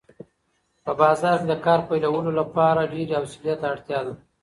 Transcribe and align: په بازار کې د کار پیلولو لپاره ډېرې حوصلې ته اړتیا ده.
په 0.83 0.91
بازار 1.01 1.37
کې 1.41 1.47
د 1.49 1.53
کار 1.65 1.79
پیلولو 1.89 2.31
لپاره 2.39 2.89
ډېرې 2.93 3.13
حوصلې 3.19 3.53
ته 3.61 3.65
اړتیا 3.73 3.99
ده. 4.07 4.13